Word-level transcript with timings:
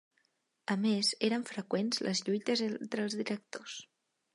A 0.75 0.77
més, 0.85 1.11
eren 1.29 1.45
freqüents 1.51 2.03
les 2.09 2.25
lluites 2.25 2.67
entre 2.73 3.09
els 3.09 3.23
directors. 3.23 3.83